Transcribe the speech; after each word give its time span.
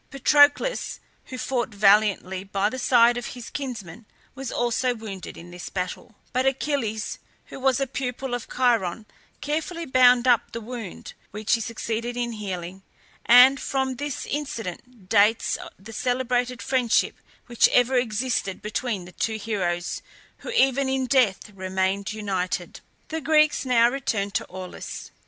Patroclus, 0.09 0.99
who 1.25 1.37
fought 1.37 1.69
valiantly 1.69 2.43
by 2.43 2.69
the 2.71 2.79
side 2.79 3.17
of 3.17 3.27
his 3.37 3.51
kinsman, 3.51 4.07
was 4.33 4.51
also 4.51 4.95
wounded 4.95 5.37
in 5.37 5.51
this 5.51 5.69
battle; 5.69 6.15
but 6.33 6.43
Achilles, 6.47 7.19
who 7.53 7.59
was 7.59 7.79
a 7.79 7.85
pupil 7.85 8.33
of 8.33 8.49
Chiron, 8.51 9.05
carefully 9.41 9.85
bound 9.85 10.27
up 10.27 10.53
the 10.53 10.59
wound, 10.59 11.13
which 11.29 11.53
he 11.53 11.61
succeeded 11.61 12.17
in 12.17 12.31
healing; 12.31 12.81
and 13.27 13.59
from 13.59 13.97
this 13.97 14.25
incident 14.25 15.07
dates 15.07 15.55
the 15.77 15.93
celebrated 15.93 16.63
friendship 16.63 17.15
which 17.45 17.67
ever 17.67 17.93
after 17.93 18.01
existed 18.03 18.59
between 18.59 19.05
the 19.05 19.11
two 19.11 19.37
heroes, 19.37 20.01
who 20.39 20.49
even 20.49 20.89
in 20.89 21.05
death 21.05 21.51
remained 21.51 22.11
united. 22.11 22.79
The 23.09 23.21
Greeks 23.21 23.65
now 23.65 23.87
returned 23.91 24.33
to 24.33 24.45
Aulis. 24.47 25.11